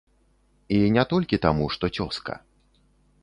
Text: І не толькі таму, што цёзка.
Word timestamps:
І 0.77 0.77
не 0.95 1.03
толькі 1.11 1.41
таму, 1.45 1.65
што 1.75 1.85
цёзка. 1.97 2.33